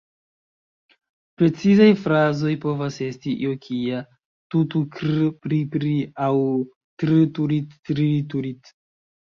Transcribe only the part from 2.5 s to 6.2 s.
povas esti io kia "tu-tu-krr-prii-prii"